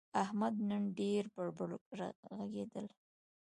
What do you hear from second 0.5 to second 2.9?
نن ډېر بړ بړ ږغېدل.